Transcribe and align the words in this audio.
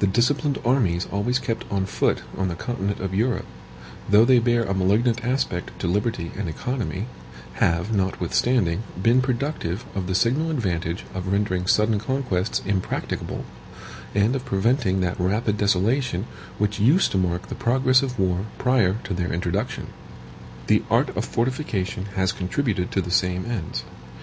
The 0.00 0.06
disciplined 0.06 0.58
armies 0.66 1.08
always 1.10 1.38
kept 1.38 1.64
on 1.70 1.86
foot 1.86 2.20
on 2.36 2.48
the 2.48 2.54
continent 2.54 3.00
of 3.00 3.14
Europe, 3.14 3.46
though 4.06 4.26
they 4.26 4.38
bear 4.38 4.64
a 4.64 4.74
malignant 4.74 5.24
aspect 5.24 5.70
to 5.78 5.86
liberty 5.88 6.30
and 6.36 6.46
economy, 6.46 7.06
have, 7.54 7.90
notwithstanding, 7.90 8.82
been 9.02 9.22
productive 9.22 9.86
of 9.94 10.08
the 10.08 10.14
signal 10.14 10.50
advantage 10.50 11.06
of 11.14 11.32
rendering 11.32 11.66
sudden 11.66 11.98
conquests 11.98 12.60
impracticable, 12.66 13.46
and 14.14 14.36
of 14.36 14.44
preventing 14.44 15.00
that 15.00 15.18
rapid 15.18 15.56
desolation 15.56 16.26
which 16.58 16.78
used 16.78 17.10
to 17.12 17.16
mark 17.16 17.48
the 17.48 17.54
progress 17.54 18.02
of 18.02 18.18
war 18.18 18.44
prior 18.58 18.96
to 19.04 19.14
their 19.14 19.32
introduction. 19.32 19.86
The 20.66 20.82
art 20.90 21.16
of 21.16 21.24
fortification 21.24 22.08
has 22.16 22.30
contributed 22.30 22.90
to 22.90 23.00
the 23.00 23.10
same 23.10 23.46
ends. 23.46 23.84